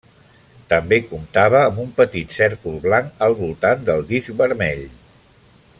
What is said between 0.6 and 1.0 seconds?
També